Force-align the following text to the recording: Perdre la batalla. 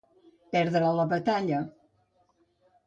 Perdre 0.55 0.89
la 1.01 1.05
batalla. 1.13 1.61